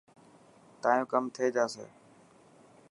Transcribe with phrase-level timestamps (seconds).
[0.81, 1.85] تايو ڪم ٿي جاسي.